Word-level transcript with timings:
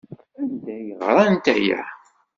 Anda 0.41 0.69
ay 0.77 0.89
ɣrant 1.07 1.45
aya? 1.55 1.81